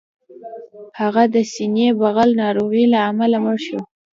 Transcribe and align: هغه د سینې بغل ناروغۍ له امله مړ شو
هغه 0.99 1.23
د 1.33 1.35
سینې 1.53 1.87
بغل 2.01 2.29
ناروغۍ 2.41 2.85
له 2.93 2.99
امله 3.09 3.37
مړ 3.43 3.57
شو 3.65 3.79